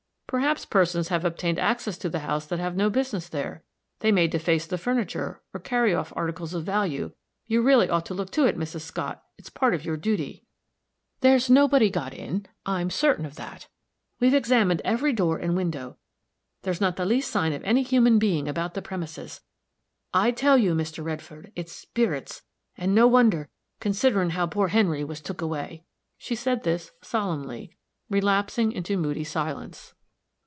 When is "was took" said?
25.03-25.41